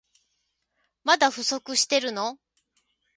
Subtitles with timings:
[1.03, 2.39] まだ不足してるの？